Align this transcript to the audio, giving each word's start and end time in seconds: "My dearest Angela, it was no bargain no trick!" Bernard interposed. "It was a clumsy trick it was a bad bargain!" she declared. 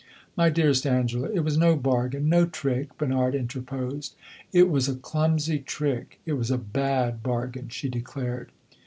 "My 0.35 0.49
dearest 0.49 0.87
Angela, 0.87 1.29
it 1.31 1.41
was 1.41 1.59
no 1.59 1.75
bargain 1.75 2.27
no 2.27 2.47
trick!" 2.47 2.97
Bernard 2.97 3.35
interposed. 3.35 4.15
"It 4.51 4.67
was 4.67 4.89
a 4.89 4.95
clumsy 4.95 5.59
trick 5.59 6.19
it 6.25 6.33
was 6.33 6.49
a 6.49 6.57
bad 6.57 7.21
bargain!" 7.21 7.69
she 7.69 7.87
declared. 7.87 8.51